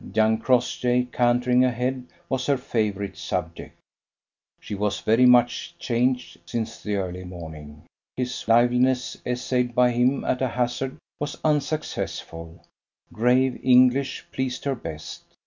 Young 0.15 0.39
Crossjay 0.39 1.09
cantering 1.11 1.63
ahead 1.63 2.05
was 2.27 2.47
her 2.47 2.57
favourite 2.57 3.15
subject. 3.15 3.77
She 4.59 4.73
was 4.73 4.99
very 5.01 5.27
much 5.27 5.75
changed 5.77 6.39
since 6.47 6.81
the 6.81 6.95
early 6.95 7.23
morning: 7.23 7.83
his 8.17 8.47
liveliness, 8.47 9.15
essayed 9.27 9.75
by 9.75 9.91
him 9.91 10.25
at 10.25 10.41
a 10.41 10.47
hazard, 10.47 10.97
was 11.19 11.37
unsuccessful; 11.45 12.65
grave 13.13 13.59
English 13.63 14.25
pleased 14.31 14.63
her 14.65 14.73
best. 14.73 15.21